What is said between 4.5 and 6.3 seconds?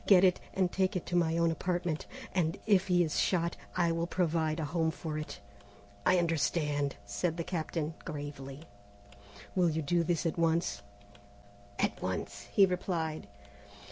a home for it." "I